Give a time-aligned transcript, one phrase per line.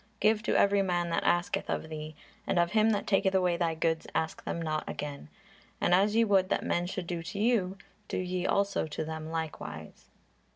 [0.19, 2.15] Give to every man that asketh of thee;
[2.47, 5.29] and of him that taketh away thy goods ask them not again.
[5.79, 7.77] And as ye would that men should do to you,
[8.07, 10.09] do ye also to them likewise."